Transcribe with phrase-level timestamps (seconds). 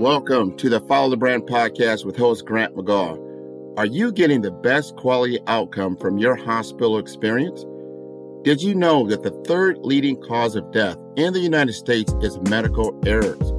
[0.00, 3.16] Welcome to the Follow the Brand podcast with host Grant McGaugh.
[3.78, 7.64] Are you getting the best quality outcome from your hospital experience?
[8.42, 12.40] Did you know that the third leading cause of death in the United States is
[12.50, 13.52] medical errors?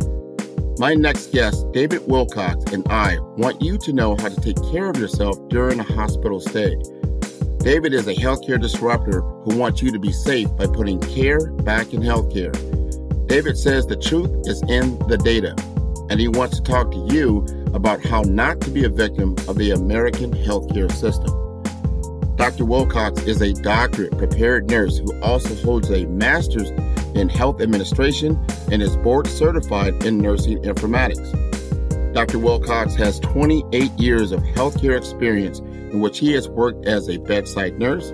[0.77, 4.89] My next guest, David Wilcox, and I want you to know how to take care
[4.89, 6.75] of yourself during a hospital stay.
[7.59, 11.93] David is a healthcare disruptor who wants you to be safe by putting care back
[11.93, 12.53] in healthcare.
[13.27, 15.55] David says the truth is in the data,
[16.15, 19.57] and he wants to talk to you about how not to be a victim of
[19.57, 21.29] the American healthcare system.
[22.37, 22.63] Dr.
[22.63, 26.69] Wilcox is a doctorate prepared nurse who also holds a master's
[27.17, 28.39] in health administration
[28.71, 31.33] and is board certified in nursing informatics.
[32.13, 32.39] Dr.
[32.39, 37.77] Wilcox has 28 years of healthcare experience in which he has worked as a bedside
[37.77, 38.13] nurse,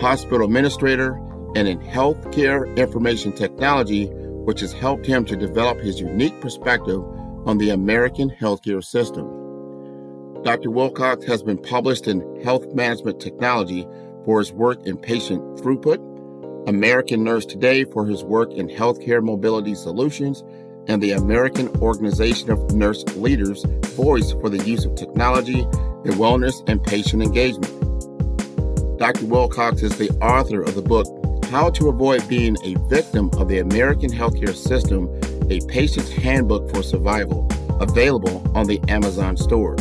[0.00, 1.12] hospital administrator,
[1.54, 7.00] and in healthcare information technology, which has helped him to develop his unique perspective
[7.46, 9.26] on the American healthcare system.
[10.42, 10.70] Dr.
[10.70, 13.86] Wilcox has been published in Health Management Technology
[14.24, 15.98] for his work in patient throughput,
[16.68, 20.44] American Nurse Today for his work in healthcare mobility solutions,
[20.86, 26.66] and the American Organization of Nurse Leaders Voice for the use of technology in wellness
[26.68, 27.74] and patient engagement.
[28.98, 29.26] Dr.
[29.26, 31.06] Wilcox is the author of the book
[31.46, 35.08] How to Avoid Being a Victim of the American Healthcare System
[35.50, 37.48] a patient's handbook for survival,
[37.80, 39.76] available on the Amazon store.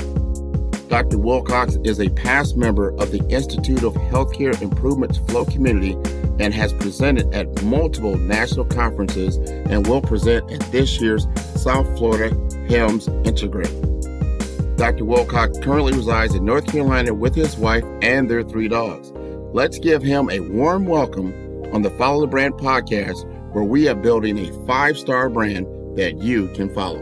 [0.88, 1.18] Dr.
[1.18, 5.94] Wilcox is a past member of the Institute of Healthcare Improvements Flow Community
[6.40, 9.36] and has presented at multiple national conferences
[9.70, 12.34] and will present at this year's South Florida
[12.70, 14.78] HIMSS Integrate.
[14.78, 15.04] Dr.
[15.06, 19.12] Wilcox currently resides in North Carolina with his wife and their three dogs.
[19.54, 21.34] Let's give him a warm welcome
[21.74, 25.66] on the Follow the Brand podcast, where we are building a five star brand
[25.98, 27.02] that you can follow.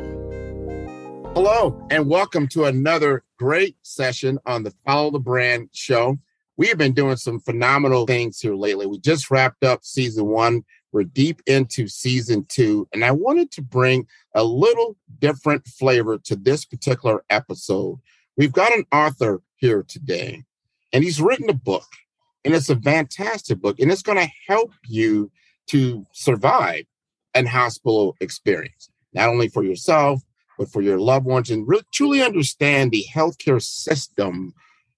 [1.34, 6.18] Hello, and welcome to another great session on the Follow the Brand show.
[6.56, 8.86] We have been doing some phenomenal things here lately.
[8.86, 10.64] We just wrapped up season one.
[10.92, 16.36] We're deep into season two, and I wanted to bring a little different flavor to
[16.36, 18.00] this particular episode.
[18.38, 20.44] We've got an author here today,
[20.94, 21.88] and he's written a book,
[22.46, 25.32] and it's a fantastic book, and it's going to help you
[25.68, 26.86] to survive
[27.34, 30.22] an hospital experience, not only for yourself,
[30.58, 34.54] but for your loved ones, and really truly understand the healthcare system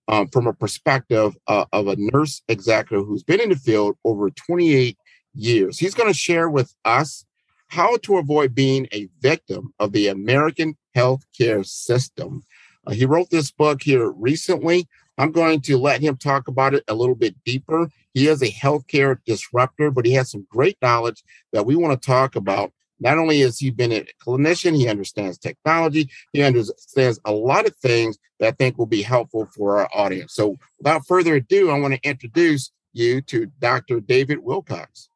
[0.08, 4.30] um, from a perspective uh, of a nurse executive who's been in the field over
[4.30, 4.98] 28
[5.34, 5.80] years.
[5.80, 7.26] He's going to share with us
[7.68, 12.44] how to avoid being a victim of the American healthcare system.
[12.86, 14.88] Uh, he wrote this book here recently.
[15.18, 17.90] I'm going to let him talk about it a little bit deeper.
[18.14, 22.06] He is a healthcare disruptor, but he has some great knowledge that we want to
[22.06, 22.72] talk about.
[23.00, 27.76] Not only has he been a clinician, he understands technology, he understands a lot of
[27.76, 30.34] things that I think will be helpful for our audience.
[30.34, 34.00] So, without further ado, I want to introduce you to Dr.
[34.00, 35.10] David Wilcox.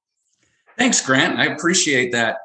[0.77, 1.39] Thanks, Grant.
[1.39, 2.37] I appreciate that.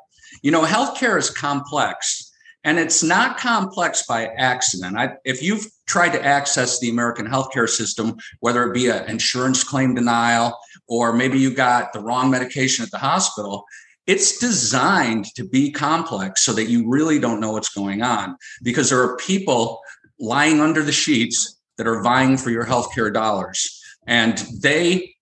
[0.42, 2.25] You know, healthcare is complex
[2.66, 4.98] and it's not complex by accident.
[4.98, 9.62] I, if you've tried to access the American healthcare system, whether it be an insurance
[9.62, 10.58] claim denial
[10.88, 13.64] or maybe you got the wrong medication at the hospital,
[14.08, 18.90] it's designed to be complex so that you really don't know what's going on because
[18.90, 19.80] there are people
[20.18, 25.14] lying under the sheets that are vying for your healthcare dollars, and they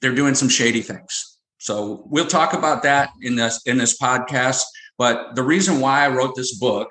[0.00, 1.38] they're doing some shady things.
[1.58, 4.62] So we'll talk about that in this in this podcast.
[4.98, 6.90] But the reason why I wrote this book,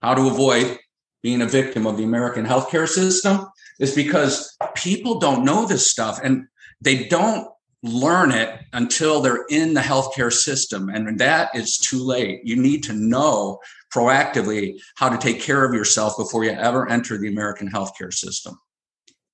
[0.00, 0.78] How to Avoid
[1.22, 3.46] Being a Victim of the American Healthcare System,
[3.78, 6.46] is because people don't know this stuff and
[6.80, 7.46] they don't
[7.82, 10.88] learn it until they're in the healthcare system.
[10.88, 12.40] And that is too late.
[12.44, 13.58] You need to know
[13.94, 18.58] proactively how to take care of yourself before you ever enter the American healthcare system.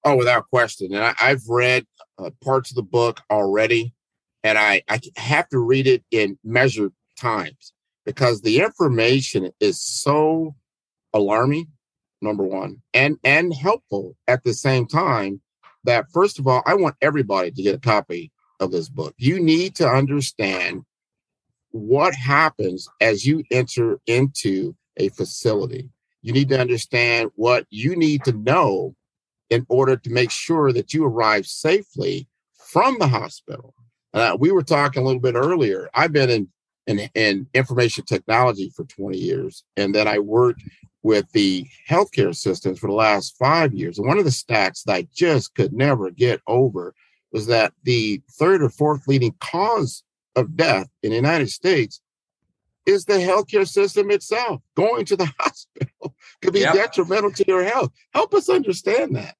[0.04, 0.94] Oh, without question.
[0.94, 1.86] And I, have read
[2.18, 3.94] uh, parts of the book already,
[4.42, 7.72] and I, I have to read it in measured times
[8.08, 10.54] because the information is so
[11.12, 11.66] alarming,
[12.22, 15.42] number one, and and helpful at the same time.
[15.84, 19.14] That first of all, I want everybody to get a copy of this book.
[19.18, 20.84] You need to understand
[21.70, 25.90] what happens as you enter into a facility.
[26.22, 28.94] You need to understand what you need to know
[29.50, 32.26] in order to make sure that you arrive safely
[32.56, 33.74] from the hospital.
[34.14, 35.90] Uh, we were talking a little bit earlier.
[35.92, 36.48] I've been in,
[36.88, 40.62] in, in information technology for 20 years, and then I worked
[41.02, 43.98] with the healthcare systems for the last five years.
[43.98, 46.94] And one of the stats that I just could never get over
[47.32, 50.02] was that the third or fourth leading cause
[50.34, 52.00] of death in the United States
[52.86, 54.62] is the healthcare system itself.
[54.74, 56.74] Going to the hospital could be yep.
[56.74, 57.92] detrimental to your health.
[58.14, 59.36] Help us understand that.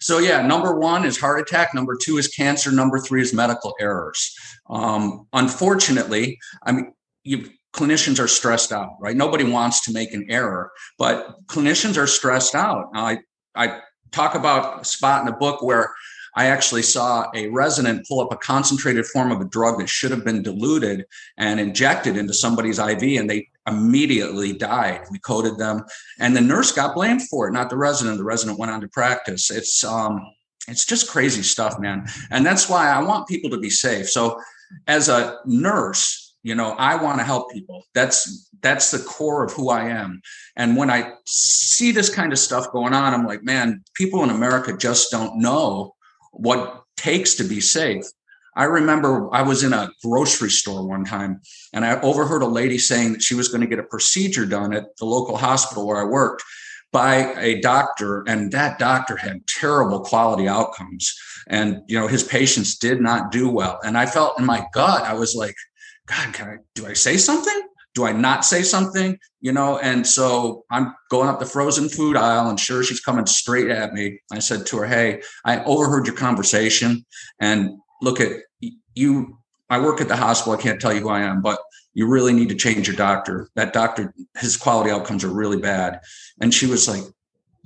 [0.00, 1.74] So, yeah, number one is heart attack.
[1.74, 2.70] Number two is cancer.
[2.72, 4.34] Number three is medical errors.
[4.68, 6.92] Um, unfortunately, I mean,
[7.24, 9.16] you, clinicians are stressed out, right?
[9.16, 12.86] Nobody wants to make an error, but clinicians are stressed out.
[12.94, 13.18] I,
[13.54, 13.80] I
[14.12, 15.92] talk about a spot in the book where
[16.36, 20.10] I actually saw a resident pull up a concentrated form of a drug that should
[20.10, 21.06] have been diluted
[21.38, 25.00] and injected into somebody's IV, and they immediately died.
[25.10, 25.82] We coded them,
[26.20, 28.18] and the nurse got blamed for it, not the resident.
[28.18, 29.50] The resident went on to practice.
[29.50, 30.20] It's um,
[30.68, 32.06] it's just crazy stuff, man.
[32.30, 34.10] And that's why I want people to be safe.
[34.10, 34.38] So,
[34.86, 37.84] as a nurse, you know, I want to help people.
[37.94, 40.20] That's that's the core of who I am.
[40.56, 44.30] And when I see this kind of stuff going on, I'm like, man, people in
[44.30, 45.95] America just don't know
[46.36, 48.04] what takes to be safe.
[48.56, 51.40] I remember I was in a grocery store one time
[51.74, 54.72] and I overheard a lady saying that she was going to get a procedure done
[54.72, 56.42] at the local hospital where I worked
[56.90, 61.14] by a doctor and that doctor had terrible quality outcomes
[61.48, 65.02] and you know his patients did not do well and I felt in my gut
[65.02, 65.56] I was like
[66.06, 67.60] god can I do I say something
[67.96, 69.18] do I not say something?
[69.40, 73.24] You know, and so I'm going up the frozen food aisle and sure she's coming
[73.24, 74.20] straight at me.
[74.30, 77.06] I said to her, Hey, I overheard your conversation
[77.40, 77.70] and
[78.02, 78.32] look at
[78.94, 79.38] you.
[79.70, 80.58] I work at the hospital.
[80.58, 81.58] I can't tell you who I am, but
[81.94, 83.48] you really need to change your doctor.
[83.56, 86.00] That doctor, his quality outcomes are really bad.
[86.40, 87.02] And she was like,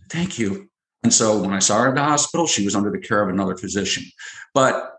[0.09, 0.71] Thank you.
[1.03, 3.31] And so when I saw her at the hospital, she was under the care of
[3.31, 4.05] another physician.
[4.55, 4.93] But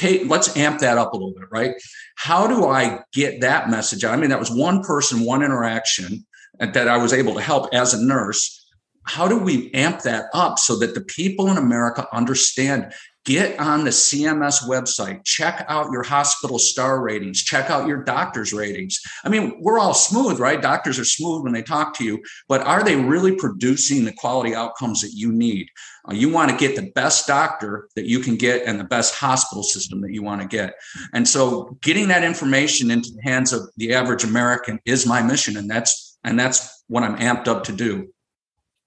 [0.00, 1.74] take let's amp that up a little bit right?
[2.16, 6.26] How do i get that message i mean that was one person one interaction
[6.58, 8.56] that i was able to help as a nurse.
[9.04, 12.92] How do we amp that up so that the people in america understand
[13.24, 18.52] get on the CMS website, check out your hospital star ratings, check out your doctor's
[18.52, 18.98] ratings.
[19.24, 20.60] I mean, we're all smooth, right?
[20.60, 24.54] Doctors are smooth when they talk to you, but are they really producing the quality
[24.54, 25.68] outcomes that you need?
[26.08, 29.14] Uh, you want to get the best doctor that you can get and the best
[29.14, 30.74] hospital system that you want to get.
[31.12, 35.56] And so getting that information into the hands of the average American is my mission
[35.56, 38.12] and that's and that's what I'm amped up to do.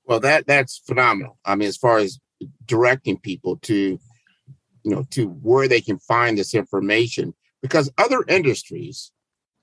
[0.05, 1.37] Well, that that's phenomenal.
[1.45, 2.19] I mean, as far as
[2.65, 3.99] directing people to
[4.83, 9.11] you know, to where they can find this information because other industries,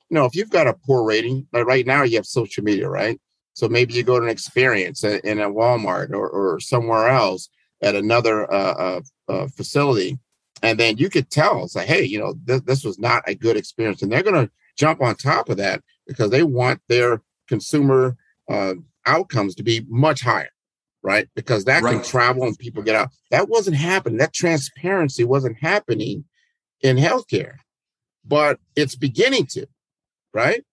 [0.09, 2.89] you know, if you've got a poor rating, like right now you have social media,
[2.89, 3.21] right?
[3.55, 7.49] So maybe you go to an experience in a Walmart or, or somewhere else
[7.83, 10.19] at another uh, uh, uh, facility,
[10.63, 13.57] and then you could tell, say, hey, you know, th- this was not a good
[13.57, 18.17] experience, and they're going to jump on top of that because they want their consumer
[18.49, 18.75] uh,
[19.07, 20.51] outcomes to be much higher
[21.03, 21.29] right?
[21.35, 21.95] Because that right.
[21.95, 23.11] can travel and people get out.
[23.31, 24.19] That wasn't happening.
[24.19, 26.25] That transparency wasn't happening
[26.81, 27.57] in healthcare,
[28.25, 29.67] but it's beginning to,
[30.33, 30.65] right?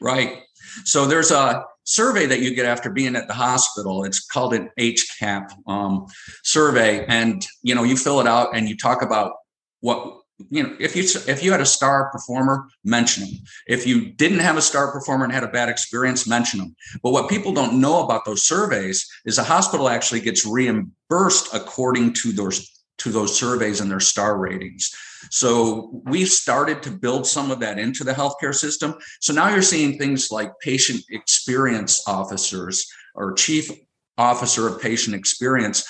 [0.00, 0.42] Right.
[0.84, 4.04] So there's a survey that you get after being at the hospital.
[4.04, 6.06] It's called an HCAHPS um,
[6.42, 9.32] survey, and you know you fill it out and you talk about
[9.80, 10.19] what
[10.50, 13.34] you know if you if you had a star performer mention them
[13.66, 17.12] if you didn't have a star performer and had a bad experience mention them but
[17.12, 22.32] what people don't know about those surveys is a hospital actually gets reimbursed according to
[22.32, 24.90] those to those surveys and their star ratings.
[25.30, 28.94] So we've started to build some of that into the healthcare system.
[29.20, 33.70] So now you're seeing things like patient experience officers or chief
[34.18, 35.84] officer of patient experience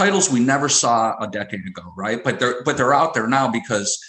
[0.00, 2.24] titles we never saw a decade ago, right?
[2.24, 4.02] But they're but they're out there now because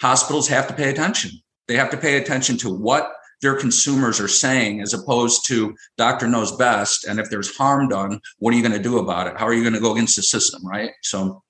[0.00, 1.32] hospitals have to pay attention.
[1.68, 6.26] They have to pay attention to what their consumers are saying as opposed to doctor
[6.26, 9.36] knows best and if there's harm done what are you going to do about it
[9.36, 11.42] how are you going to go against the system right so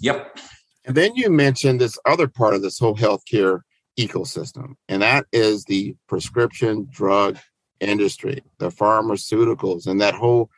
[0.00, 0.36] yep
[0.84, 3.60] and then you mentioned this other part of this whole healthcare
[3.98, 7.38] ecosystem and that is the prescription drug
[7.80, 10.50] industry the pharmaceuticals and that whole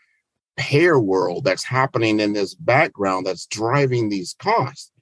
[0.61, 4.93] payer world that's happening in this background that's driving these costs.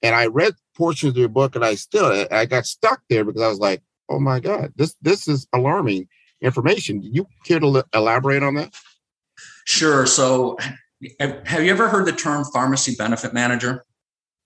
[0.00, 3.42] And I read portions of your book and I still I got stuck there because
[3.42, 6.06] I was like, oh my God, this this is alarming
[6.40, 7.00] information.
[7.00, 8.72] Do you care to elaborate on that?
[9.66, 10.06] Sure.
[10.06, 10.56] So
[11.18, 13.84] have you ever heard the term pharmacy benefit manager?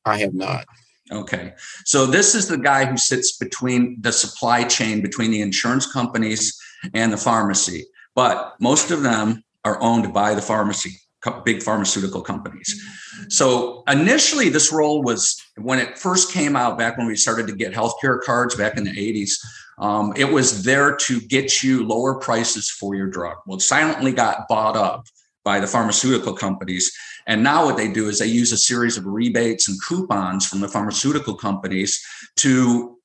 [0.07, 0.65] I have not.
[1.13, 1.53] Okay.
[1.85, 6.59] So this is the guy who sits between the supply chain between the insurance companies
[6.95, 7.85] and the pharmacy.
[8.15, 10.99] But most of them are owned by the pharmacy
[11.45, 12.83] big pharmaceutical companies.
[13.29, 17.55] So initially, this role was when it first came out back when we started to
[17.55, 19.35] get healthcare cards back in the 80s.
[19.79, 23.37] Um, it was there to get you lower prices for your drug.
[23.47, 25.05] Well, it silently got bought up
[25.45, 26.93] by the pharmaceutical companies.
[27.27, 30.61] And now what they do is they use a series of rebates and coupons from
[30.61, 32.05] the pharmaceutical companies
[32.37, 32.99] to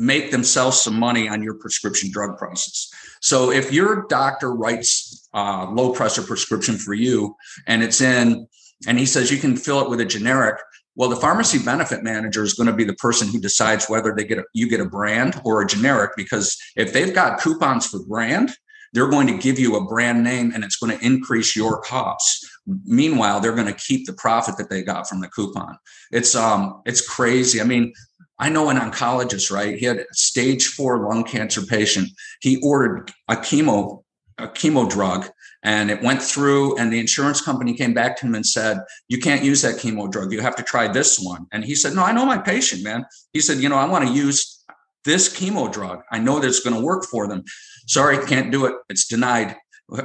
[0.00, 2.90] make themselves some money on your prescription drug prices.
[3.20, 8.48] So if your doctor writes a low pressure prescription for you and it's in,
[8.88, 10.58] and he says you can fill it with a generic,
[10.96, 14.24] well, the pharmacy benefit manager is going to be the person who decides whether they
[14.24, 18.02] get a, you get a brand or a generic because if they've got coupons for
[18.04, 18.50] brand,
[18.92, 22.48] they're going to give you a brand name and it's going to increase your costs.
[22.84, 25.76] Meanwhile, they're going to keep the profit that they got from the coupon.
[26.10, 27.60] It's um it's crazy.
[27.60, 27.92] I mean,
[28.40, 29.78] I know an oncologist, right?
[29.78, 32.08] He had a stage four lung cancer patient.
[32.40, 34.02] He ordered a chemo,
[34.38, 35.28] a chemo drug,
[35.62, 36.78] and it went through.
[36.78, 38.78] And the insurance company came back to him and said,
[39.08, 40.32] "You can't use that chemo drug.
[40.32, 43.04] You have to try this one." And he said, "No, I know my patient, man."
[43.34, 44.64] He said, "You know, I want to use
[45.04, 46.00] this chemo drug.
[46.10, 47.44] I know that it's going to work for them.
[47.86, 48.74] Sorry, can't do it.
[48.88, 49.56] It's denied."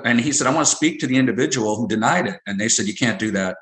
[0.04, 2.68] And he said, "I want to speak to the individual who denied it." And they
[2.68, 3.56] said, "You can't do that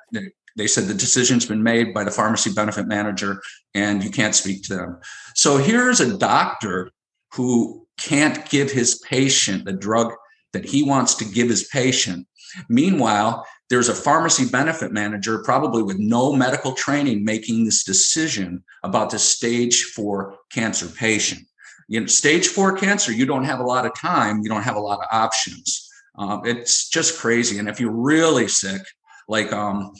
[0.56, 3.42] they said the decision's been made by the pharmacy benefit manager
[3.74, 5.00] and you can't speak to them.
[5.36, 6.92] So here's a doctor
[7.34, 10.14] who can't give his patient the drug
[10.52, 12.28] that he wants to give his patient.
[12.70, 19.10] Meanwhile, there's a pharmacy benefit manager, probably with no medical training, making this decision about
[19.10, 21.42] the stage four cancer patient.
[21.88, 24.76] You know, stage four cancer, you don't have a lot of time, you don't have
[24.76, 25.90] a lot of options.
[26.18, 27.58] Um, it's just crazy.
[27.58, 28.82] And if you're really sick,
[29.28, 29.92] like um,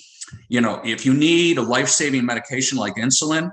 [0.50, 3.52] you know, if you need a life saving medication like insulin,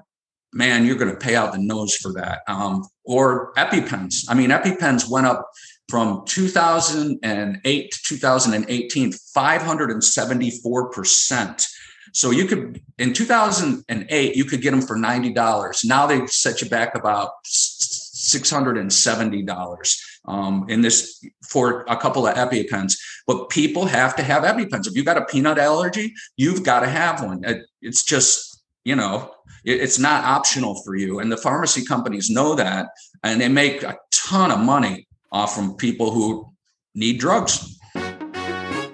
[0.53, 2.41] man, you're going to pay out the nose for that.
[2.49, 4.25] Um, or EpiPens.
[4.29, 5.49] I mean, EpiPens went up
[5.89, 11.67] from 2008 to 2018, 574%.
[12.13, 15.85] So you could, in 2008, you could get them for $90.
[15.85, 22.95] Now they set you back about $670 um, in this for a couple of EpiPens.
[23.27, 24.87] But people have to have EpiPens.
[24.87, 27.43] If you've got a peanut allergy, you've got to have one.
[27.81, 29.33] It's just, you know,
[29.65, 31.19] it's not optional for you.
[31.19, 32.89] And the pharmacy companies know that,
[33.23, 36.51] and they make a ton of money off from people who
[36.95, 37.79] need drugs.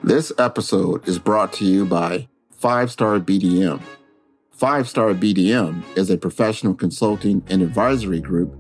[0.03, 3.81] This episode is brought to you by Five Star BDM.
[4.53, 8.59] Five Star BDM is a professional consulting and advisory group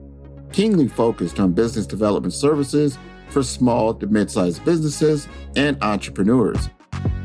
[0.53, 2.99] keenly focused on business development services
[3.29, 6.69] for small to mid sized businesses and entrepreneurs.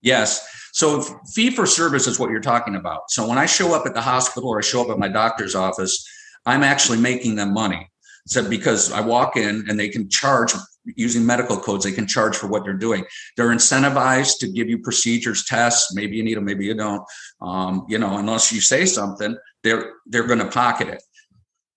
[0.00, 0.68] Yes.
[0.72, 1.02] So
[1.32, 3.10] fee for service is what you're talking about.
[3.10, 5.54] So when I show up at the hospital or I show up at my doctor's
[5.54, 6.06] office,
[6.44, 7.88] I'm actually making them money.
[8.26, 10.54] So because I walk in and they can charge
[10.84, 13.04] using medical codes, they can charge for what they're doing.
[13.36, 15.94] They're incentivized to give you procedures, tests.
[15.94, 17.02] Maybe you need them, maybe you don't.
[17.40, 21.02] Um, you know, unless you say something, they're they're going to pocket it.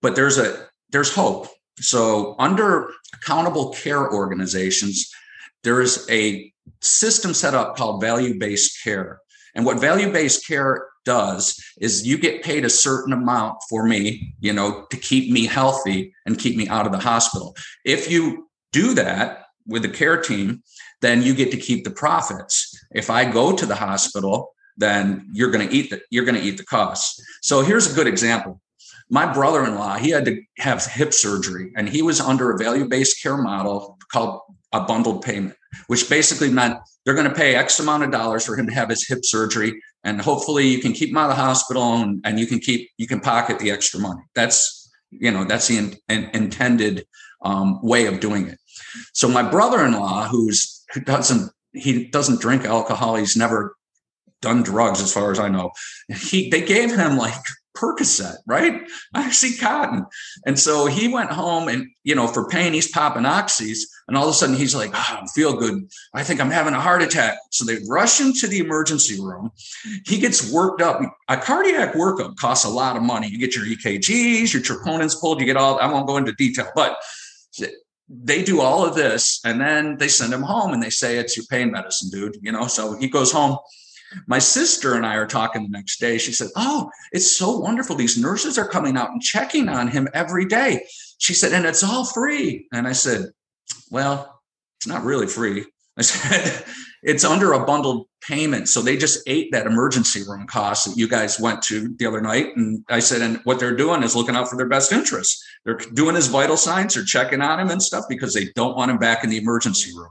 [0.02, 1.48] But there's a there's hope.
[1.78, 5.10] So under accountable care organizations,
[5.62, 9.20] there is a system set up called value based care.
[9.54, 14.34] And what value based care does is you get paid a certain amount for me,
[14.40, 17.56] you know, to keep me healthy and keep me out of the hospital.
[17.84, 20.62] If you do that with the care team,
[21.00, 22.74] then you get to keep the profits.
[22.90, 26.46] If I go to the hospital, then you're going to eat the you're going to
[26.46, 27.20] eat the costs.
[27.42, 28.60] So here's a good example.
[29.08, 33.36] My brother-in-law, he had to have hip surgery and he was under a value-based care
[33.36, 34.40] model called
[34.72, 38.56] a bundled payment which basically meant they're going to pay X amount of dollars for
[38.56, 39.80] him to have his hip surgery.
[40.04, 42.90] And hopefully you can keep him out of the hospital and, and you can keep,
[42.96, 44.22] you can pocket the extra money.
[44.34, 47.06] That's, you know, that's the in, in, intended
[47.42, 48.58] um, way of doing it.
[49.12, 53.16] So my brother-in-law, who's, who doesn't, he doesn't drink alcohol.
[53.16, 53.76] He's never
[54.42, 55.70] done drugs as far as I know.
[56.08, 57.34] He, they gave him like
[57.76, 58.82] Percocet, right?
[59.14, 60.06] Oxycontin.
[60.46, 63.80] And so he went home and, you know, for pain, he's popping oxys.
[64.08, 65.88] And all of a sudden he's like, oh, I feel good.
[66.14, 67.38] I think I'm having a heart attack.
[67.50, 69.50] So they rush him to the emergency room.
[70.06, 71.00] He gets worked up.
[71.28, 73.28] A cardiac workup costs a lot of money.
[73.28, 76.68] You get your EKGs, your troponins pulled, you get all, I won't go into detail,
[76.74, 76.98] but
[78.08, 81.36] they do all of this and then they send him home and they say it's
[81.36, 83.58] your pain medicine dude you know so he goes home
[84.26, 86.18] my sister and I are talking the next day.
[86.18, 87.96] She said, Oh, it's so wonderful.
[87.96, 90.86] These nurses are coming out and checking on him every day.
[91.18, 92.66] She said, And it's all free.
[92.72, 93.26] And I said,
[93.90, 94.40] Well,
[94.78, 95.64] it's not really free.
[95.98, 96.64] I said,
[97.02, 98.68] It's under a bundled payment.
[98.68, 102.20] So they just ate that emergency room cost that you guys went to the other
[102.20, 102.56] night.
[102.56, 105.44] And I said, And what they're doing is looking out for their best interests.
[105.64, 108.90] They're doing his vital signs, they're checking on him and stuff because they don't want
[108.90, 110.10] him back in the emergency room.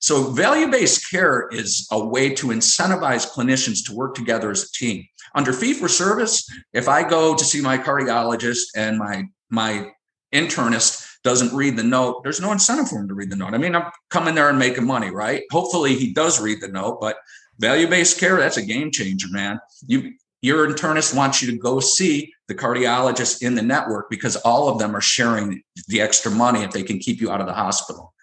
[0.00, 4.72] So, value based care is a way to incentivize clinicians to work together as a
[4.72, 5.04] team.
[5.34, 9.92] Under fee for service, if I go to see my cardiologist and my my
[10.34, 13.52] internist doesn't read the note, there's no incentive for him to read the note.
[13.52, 15.42] I mean, I'm coming there and making money, right?
[15.52, 17.16] Hopefully, he does read the note, but
[17.58, 19.60] value based care that's a game changer, man.
[19.86, 24.70] You your internist wants you to go see the cardiologist in the network because all
[24.70, 27.52] of them are sharing the extra money if they can keep you out of the
[27.52, 28.14] hospital.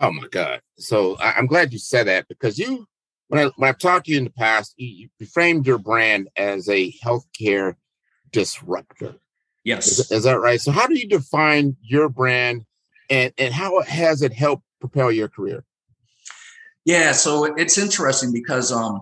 [0.00, 0.60] Oh my God!
[0.78, 2.86] So I, am glad you said that because you,
[3.28, 6.28] when I when I've talked to you in the past, you, you framed your brand
[6.36, 7.74] as a healthcare
[8.32, 9.14] disruptor.
[9.62, 10.60] Yes, is, is, that right?
[10.60, 12.64] So how do you define your brand,
[13.08, 15.64] and and how has it helped propel your career?
[16.84, 19.00] Yeah, so it's interesting because um,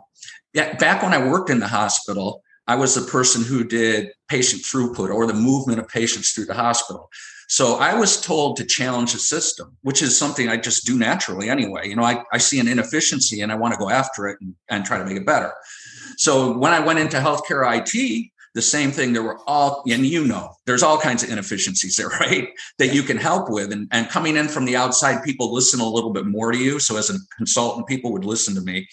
[0.52, 4.62] yeah, back when I worked in the hospital, I was the person who did patient
[4.62, 7.10] throughput or the movement of patients through the hospital.
[7.52, 11.50] So I was told to challenge the system, which is something I just do naturally
[11.50, 11.86] anyway.
[11.86, 14.54] You know, I, I see an inefficiency and I want to go after it and,
[14.70, 15.52] and try to make it better.
[16.16, 19.12] So when I went into healthcare IT, the same thing.
[19.12, 22.48] There were all, and you know, there's all kinds of inefficiencies there, right?
[22.78, 23.70] That you can help with.
[23.70, 26.78] And, and coming in from the outside, people listen a little bit more to you.
[26.78, 28.88] So as a consultant, people would listen to me.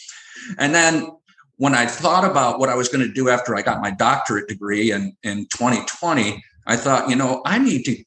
[0.57, 1.07] And then
[1.55, 4.49] when I thought about what I was going to do after I got my doctorate
[4.49, 8.03] degree in, in 2020, I thought, you know, I need to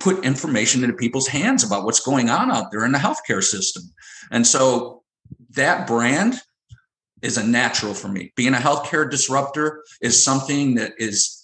[0.00, 3.82] put information into people's hands about what's going on out there in the healthcare system.
[4.30, 5.02] And so
[5.50, 6.40] that brand
[7.22, 8.32] is a natural for me.
[8.36, 11.34] Being a healthcare disruptor is something that is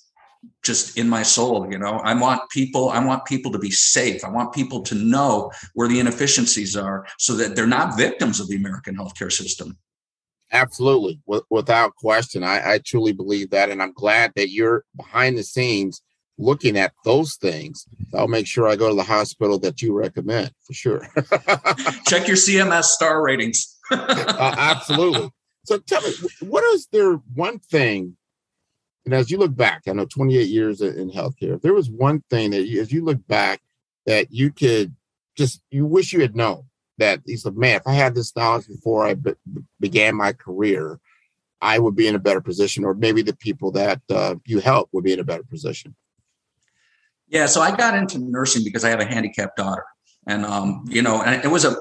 [0.62, 2.01] just in my soul you know?
[2.05, 4.25] I want people i want people to be safe.
[4.25, 8.49] I want people to know where the inefficiencies are so that they're not victims of
[8.49, 9.77] the american healthcare system.
[10.53, 11.21] Absolutely.
[11.51, 12.45] Without question.
[12.45, 16.03] I, I truly believe that and i'm glad that you're behind the scenes
[16.38, 20.53] looking at those things, I'll make sure I go to the hospital that you recommend
[20.66, 21.09] for sure.
[22.07, 23.77] Check your CMS star ratings.
[23.90, 25.31] uh, absolutely.
[25.64, 28.16] So tell me, what is there one thing,
[29.05, 32.23] and as you look back, I know 28 years in healthcare, if there was one
[32.31, 33.61] thing that you, as you look back,
[34.07, 34.94] that you could
[35.37, 36.64] just, you wish you had known
[36.99, 39.35] that he said, man, if I had this knowledge before I be-
[39.81, 41.01] began my career,
[41.61, 44.90] I would be in a better position, or maybe the people that uh, you help
[44.92, 45.94] would be in a better position.
[47.28, 49.84] Yeah, so I got into nursing because I have a handicapped daughter,
[50.26, 51.76] and um, you know, and it was a,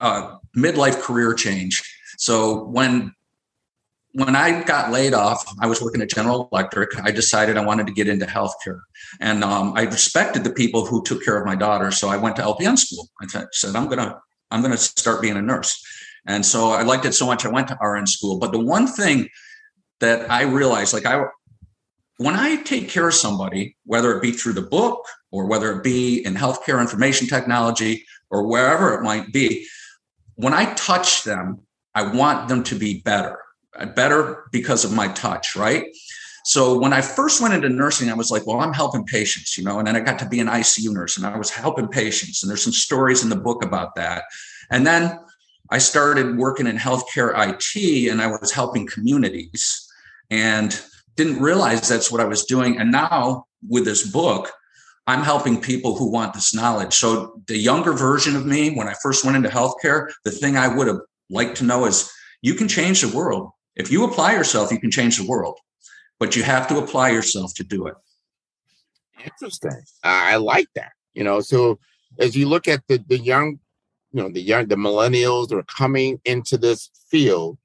[0.00, 1.82] a midlife career change.
[2.18, 3.12] So when
[4.12, 6.96] when I got laid off, I was working at General Electric.
[7.02, 8.80] I decided I wanted to get into healthcare,
[9.20, 11.90] and um, I respected the people who took care of my daughter.
[11.90, 13.08] So I went to LPN school.
[13.20, 15.82] I said, "I'm gonna, I'm gonna start being a nurse."
[16.26, 18.38] And so I liked it so much, I went to RN school.
[18.38, 19.28] But the one thing
[20.00, 21.24] that I realized, like I,
[22.18, 25.82] when I take care of somebody, whether it be through the book or whether it
[25.82, 29.66] be in healthcare information technology or wherever it might be,
[30.36, 31.60] when I touch them,
[31.94, 33.38] I want them to be better
[33.76, 35.86] uh, better because of my touch, right?
[36.44, 39.64] So when I first went into nursing, I was like, well, I'm helping patients, you
[39.64, 42.42] know, and then I got to be an ICU nurse and I was helping patients.
[42.42, 44.24] And there's some stories in the book about that.
[44.70, 45.18] And then
[45.70, 49.90] I started working in healthcare IT and I was helping communities
[50.30, 50.80] and
[51.16, 52.78] didn't realize that's what I was doing.
[52.78, 54.52] And now with this book,
[55.06, 56.94] I'm helping people who want this knowledge.
[56.94, 60.74] So the younger version of me, when I first went into healthcare, the thing I
[60.74, 62.10] would have liked to know is
[62.42, 65.58] you can change the world if you apply yourself, you can change the world,
[66.18, 67.94] but you have to apply yourself to do it.
[69.24, 69.82] Interesting.
[70.02, 70.92] I like that.
[71.14, 71.78] You know, so
[72.18, 73.58] as you look at the the young,
[74.12, 77.58] you know, the young the millennials are coming into this field,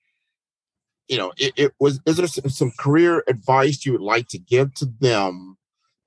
[1.09, 4.39] you know, it, it was is there some, some career advice you would like to
[4.39, 5.57] give to them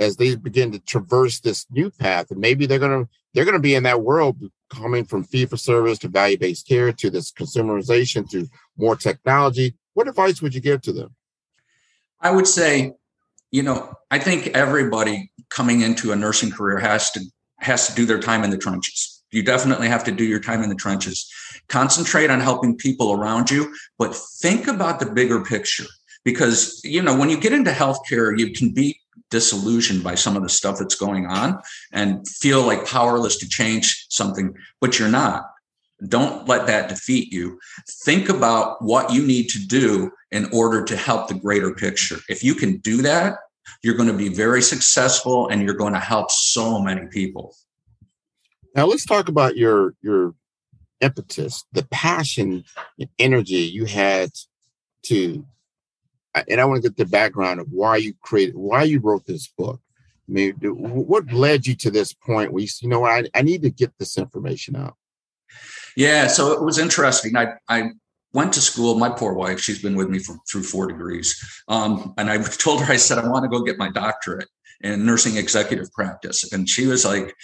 [0.00, 3.74] as they begin to traverse this new path and maybe they're to they're to be
[3.74, 4.36] in that world
[4.70, 9.74] coming from fee for service to value based care to this consumerization to more technology
[9.94, 11.14] what advice would you give to them?
[12.20, 12.94] I would say,
[13.50, 17.20] you know, I think everybody coming into a nursing career has to
[17.58, 19.11] has to do their time in the trenches.
[19.32, 21.30] You definitely have to do your time in the trenches.
[21.68, 25.86] Concentrate on helping people around you, but think about the bigger picture
[26.24, 30.42] because you know when you get into healthcare you can be disillusioned by some of
[30.42, 31.60] the stuff that's going on
[31.92, 35.46] and feel like powerless to change something but you're not
[36.08, 37.58] don't let that defeat you.
[38.04, 42.18] Think about what you need to do in order to help the greater picture.
[42.28, 43.36] If you can do that,
[43.82, 47.54] you're going to be very successful and you're going to help so many people.
[48.74, 50.34] Now let's talk about your your
[51.00, 52.64] impetus, the passion
[52.98, 54.30] and energy you had
[55.04, 55.44] to
[56.48, 59.48] and I want to get the background of why you created why you wrote this
[59.48, 59.80] book.
[60.28, 63.62] I mean, what led you to this point where you, you know I, I need
[63.62, 64.96] to get this information out?
[65.96, 67.36] Yeah, so it was interesting.
[67.36, 67.90] I I
[68.32, 68.98] went to school.
[68.98, 72.82] My poor wife, she's been with me for, through four degrees, um, and I told
[72.82, 74.48] her I said I want to go get my doctorate
[74.80, 77.34] in nursing executive practice, and she was like,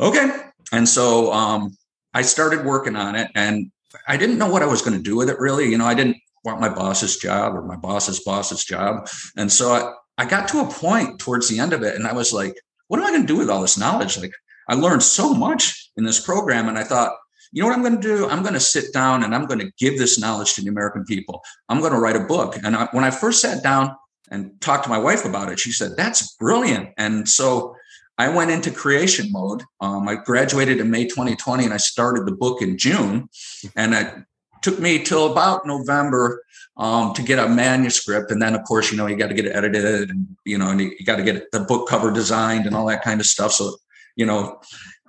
[0.00, 0.30] "Okay."
[0.72, 1.76] And so um,
[2.14, 3.70] I started working on it, and
[4.08, 5.38] I didn't know what I was going to do with it.
[5.38, 9.50] Really, you know, I didn't want my boss's job or my boss's boss's job, and
[9.50, 12.32] so I, I got to a point towards the end of it, and I was
[12.32, 12.54] like,
[12.88, 14.34] "What am I going to do with all this knowledge?" Like,
[14.68, 17.12] I learned so much in this program, and I thought
[17.52, 18.28] you know what I'm going to do?
[18.28, 21.04] I'm going to sit down and I'm going to give this knowledge to the American
[21.04, 21.42] people.
[21.68, 22.56] I'm going to write a book.
[22.62, 23.94] And I, when I first sat down
[24.30, 26.88] and talked to my wife about it, she said, That's brilliant.
[26.96, 27.76] And so
[28.18, 29.62] I went into creation mode.
[29.80, 33.28] Um, I graduated in May 2020 and I started the book in June.
[33.74, 34.14] And it
[34.62, 36.42] took me till about November
[36.76, 38.30] um, to get a manuscript.
[38.30, 40.70] And then, of course, you know, you got to get it edited and, you know,
[40.70, 43.26] and you, you got to get the book cover designed and all that kind of
[43.26, 43.52] stuff.
[43.52, 43.76] So,
[44.14, 44.60] you know,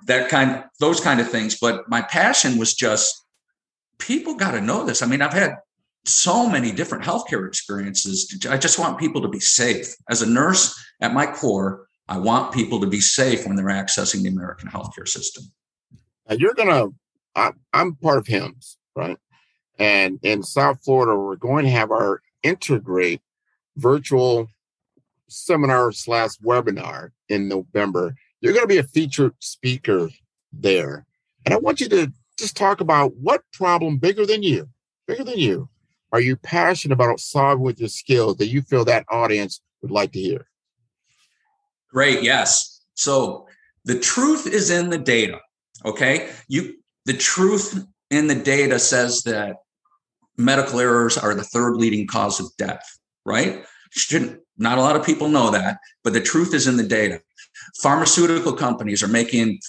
[0.06, 3.24] that kind those kind of things but my passion was just
[3.98, 5.56] people got to know this i mean i've had
[6.04, 10.78] so many different healthcare experiences i just want people to be safe as a nurse
[11.00, 15.08] at my core i want people to be safe when they're accessing the american healthcare
[15.08, 15.44] system
[16.28, 16.88] now you're gonna
[17.34, 19.18] I, i'm part of HIMSS right
[19.78, 23.20] and in south florida we're going to have our integrate
[23.76, 24.48] virtual
[25.28, 28.14] seminar slash webinar in november
[28.44, 30.10] you're going to be a featured speaker
[30.52, 31.06] there.
[31.46, 34.68] And I want you to just talk about what problem bigger than you,
[35.06, 35.70] bigger than you,
[36.12, 40.12] are you passionate about solving with your skills that you feel that audience would like
[40.12, 40.46] to hear?
[41.94, 42.22] Great.
[42.24, 42.82] Yes.
[42.94, 43.46] So
[43.84, 45.38] the truth is in the data.
[45.84, 46.28] Okay.
[46.48, 46.74] You,
[47.06, 49.56] the truth in the data says that
[50.36, 52.84] medical errors are the third leading cause of death,
[53.24, 53.64] right?
[53.92, 57.20] Shouldn't, not a lot of people know that, but the truth is in the data.
[57.80, 59.60] Pharmaceutical companies are making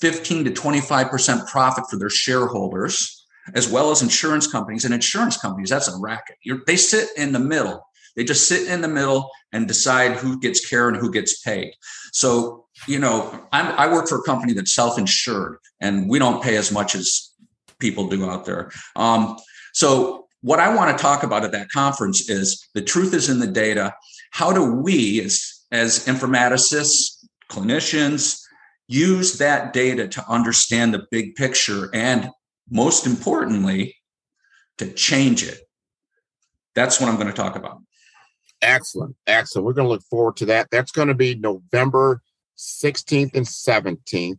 [0.00, 4.84] 15 to 25% profit for their shareholders, as well as insurance companies.
[4.84, 6.36] And insurance companies, that's a racket.
[6.42, 7.80] You're, they sit in the middle.
[8.20, 11.72] They just sit in the middle and decide who gets care and who gets paid.
[12.12, 16.42] So, you know, I'm, i work for a company that's self insured and we don't
[16.42, 17.32] pay as much as
[17.78, 18.72] people do out there.
[18.94, 19.38] Um,
[19.72, 23.38] so, what I want to talk about at that conference is the truth is in
[23.38, 23.94] the data.
[24.32, 28.38] How do we, as, as informaticists, clinicians
[28.86, 32.28] use that data to understand the big picture and
[32.68, 33.96] most importantly
[34.76, 35.60] to change it
[36.74, 37.82] that's what I'm going to talk about.
[38.62, 39.16] Excellent.
[39.26, 39.66] Excellent.
[39.66, 40.68] We're going to look forward to that.
[40.70, 42.22] That's going to be November
[42.58, 44.38] 16th and 17th.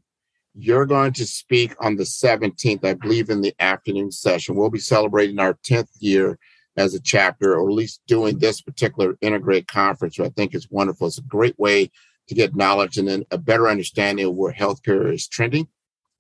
[0.54, 4.56] You're going to speak on the 17th, I believe, in the afternoon session.
[4.56, 6.38] We'll be celebrating our 10th year
[6.78, 10.70] as a chapter, or at least doing this particular integrate conference, which I think is
[10.70, 11.08] wonderful.
[11.08, 11.90] It's a great way
[12.28, 15.68] to get knowledge and then a better understanding of where healthcare is trending.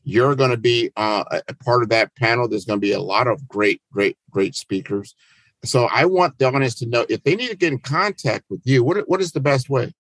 [0.03, 2.47] You're going to be uh, a part of that panel.
[2.47, 5.13] There's going to be a lot of great, great, great speakers.
[5.63, 8.61] So I want the audience to know if they need to get in contact with
[8.63, 9.93] you, what, what is the best way?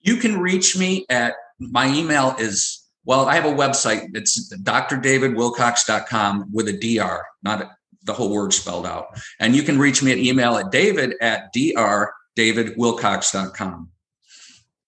[0.00, 4.10] You can reach me at my email is well, I have a website.
[4.14, 7.72] It's drdavidwilcox.com with a DR, not
[8.04, 9.20] the whole word spelled out.
[9.40, 13.88] And you can reach me at email at david at drdavidwilcox.com.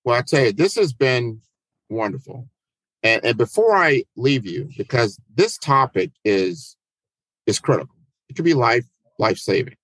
[0.05, 1.41] Well, I tell you, this has been
[1.89, 2.47] wonderful.
[3.03, 6.77] And, and before I leave you, because this topic is
[7.47, 7.97] is critical.
[8.29, 8.87] It could be life
[9.19, 9.77] life saving,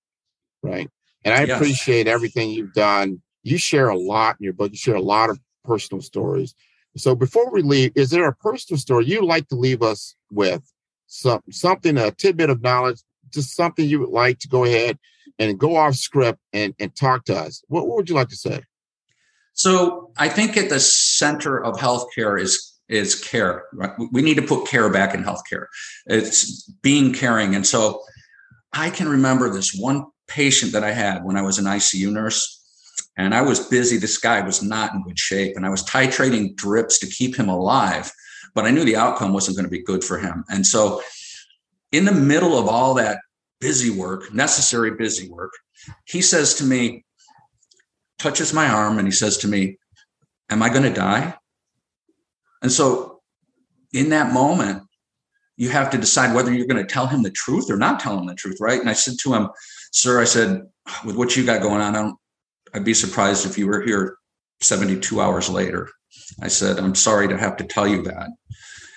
[0.63, 0.89] right?
[1.25, 1.57] And I yes.
[1.57, 3.23] appreciate everything you've done.
[3.43, 4.71] You share a lot in your book.
[4.73, 6.55] You share a lot of personal stories.
[6.97, 10.63] So before we leave, is there a personal story you'd like to leave us with?
[11.07, 14.99] Some something, a tidbit of knowledge, just something you would like to go ahead
[15.39, 17.65] and go off script and, and talk to us.
[17.69, 18.63] What, what would you like to say?
[19.55, 23.65] So I think at the center of healthcare is is care.
[23.73, 23.93] Right?
[24.13, 25.67] We need to put care back in healthcare.
[26.07, 27.55] It's being caring.
[27.55, 28.03] And so
[28.73, 32.61] I can remember this one patient that I had when I was an ICU nurse
[33.17, 33.97] and I was busy.
[33.97, 37.49] This guy was not in good shape, and I was titrating drips to keep him
[37.49, 38.11] alive.
[38.55, 40.45] But I knew the outcome wasn't going to be good for him.
[40.49, 41.03] And so,
[41.93, 43.19] in the middle of all that
[43.61, 45.53] busy work, necessary busy work,
[46.05, 47.05] he says to me,
[48.19, 49.79] touches my arm, and he says to me,
[50.49, 51.35] Am I going to die?
[52.63, 53.21] And so,
[53.93, 54.83] in that moment,
[55.61, 58.19] you have to decide whether you're going to tell him the truth or not tell
[58.19, 58.81] him the truth, right?
[58.81, 59.51] And I said to him,
[59.93, 60.63] Sir, I said,
[61.05, 62.17] with what you got going on, I don't
[62.73, 64.17] I'd be surprised if you were here
[64.63, 65.91] 72 hours later.
[66.41, 68.31] I said, I'm sorry to have to tell you that.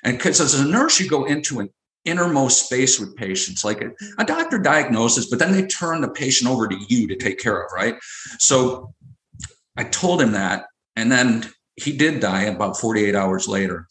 [0.06, 1.70] And because as a nurse, you go into an
[2.06, 6.50] innermost space with patients, like a, a doctor diagnoses, but then they turn the patient
[6.50, 7.96] over to you to take care of, right?
[8.40, 8.94] So
[9.76, 10.68] I told him that.
[10.96, 13.88] And then he did die about 48 hours later.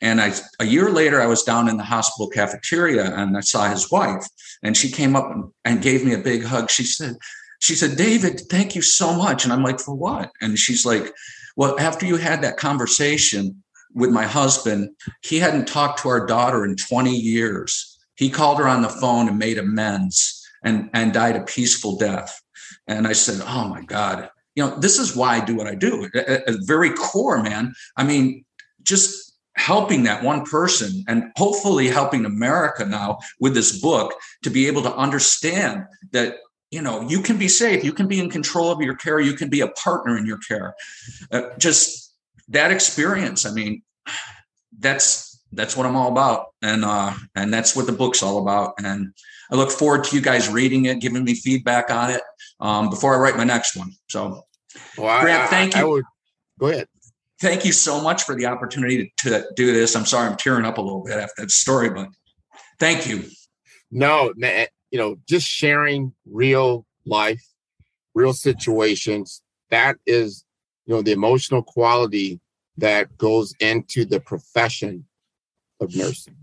[0.00, 3.68] And I, a year later, I was down in the hospital cafeteria and I saw
[3.68, 4.26] his wife,
[4.62, 5.30] and she came up
[5.64, 6.70] and, gave me a big hug.
[6.70, 7.16] She said,
[7.60, 9.44] she said, David, thank you so much.
[9.44, 10.30] And I'm like, for what?
[10.40, 11.12] And she's like,
[11.56, 13.62] well, after you had that conversation
[13.94, 14.90] with my husband,
[15.22, 17.98] he hadn't talked to our daughter in 20 years.
[18.16, 22.40] He called her on the phone and made amends and, and died a peaceful death.
[22.86, 25.74] And I said, oh my God, you know, this is why I do what I
[25.74, 26.08] do.
[26.14, 27.74] At, at very core, man.
[27.96, 28.44] I mean,
[28.82, 29.25] just
[29.56, 34.82] helping that one person and hopefully helping America now with this book to be able
[34.82, 36.36] to understand that
[36.70, 39.32] you know you can be safe you can be in control of your care you
[39.32, 40.74] can be a partner in your care.
[41.32, 42.14] Uh, just
[42.48, 43.82] that experience i mean
[44.78, 46.46] that's that's what i'm all about.
[46.60, 48.74] And uh and that's what the book's all about.
[48.78, 49.12] And
[49.50, 52.20] i look forward to you guys reading it giving me feedback on it
[52.60, 53.92] um before i write my next one.
[54.08, 54.42] So
[54.98, 55.80] well, Grant, I, thank you.
[55.80, 56.04] I would,
[56.58, 56.88] go ahead
[57.40, 60.64] thank you so much for the opportunity to, to do this i'm sorry i'm tearing
[60.64, 62.08] up a little bit after that story but
[62.78, 63.24] thank you
[63.90, 67.44] no man you know, just sharing real life,
[68.14, 69.42] real situations.
[69.70, 70.44] That is,
[70.86, 72.40] you know, the emotional quality
[72.78, 75.06] that goes into the profession
[75.80, 76.36] of nursing.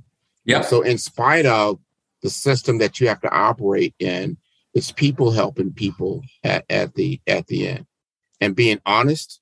[0.46, 0.62] Yeah.
[0.62, 1.80] So, in spite of
[2.22, 4.38] the system that you have to operate in,
[4.74, 7.86] it's people helping people at, at the at the end,
[8.42, 9.40] and being honest,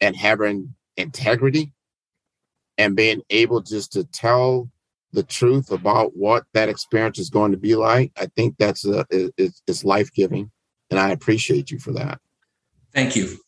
[0.00, 1.72] and having integrity,
[2.76, 4.70] and being able just to tell
[5.12, 9.06] the truth about what that experience is going to be like, I think that's a,
[9.10, 10.50] is, is life giving,
[10.90, 12.20] and I appreciate you for that.
[12.94, 13.38] Thank you.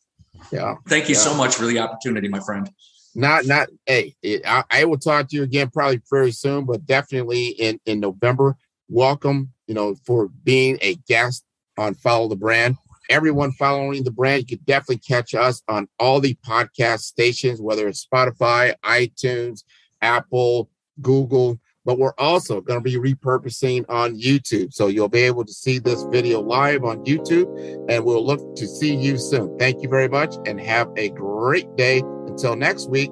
[0.51, 0.75] Yeah.
[0.89, 1.21] Thank you yeah.
[1.21, 2.71] so much for the opportunity, my friend.
[3.15, 3.69] Not, not.
[3.87, 7.81] Hey, it, I, I will talk to you again probably very soon, but definitely in
[7.85, 8.57] in November.
[8.89, 11.45] Welcome, you know, for being a guest
[11.77, 12.77] on Follow the Brand.
[13.11, 17.89] Everyone following the brand, you can definitely catch us on all the podcast stations, whether
[17.89, 19.65] it's Spotify, iTunes,
[20.01, 20.71] Apple,
[21.03, 24.73] Google, but we're also going to be repurposing on YouTube.
[24.73, 27.49] So you'll be able to see this video live on YouTube,
[27.91, 29.59] and we'll look to see you soon.
[29.59, 32.03] Thank you very much and have a great day.
[32.29, 33.11] Until next week,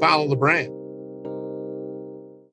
[0.00, 0.77] follow the brand.